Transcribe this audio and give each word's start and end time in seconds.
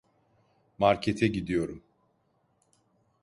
Markete 0.77 1.27
gidiyorum. 1.27 1.83